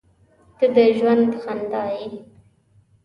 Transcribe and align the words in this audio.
•ته 0.57 0.65
د 0.75 0.77
ژوند 0.97 1.29
خندا 1.41 1.83
یې. 1.97 2.07